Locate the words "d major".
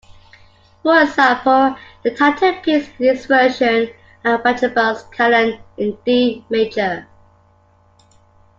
6.05-7.05